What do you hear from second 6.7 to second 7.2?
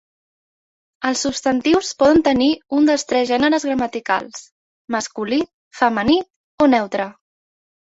neutre.